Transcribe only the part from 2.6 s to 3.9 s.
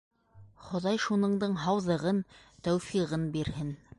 тәүфиғын бирһен!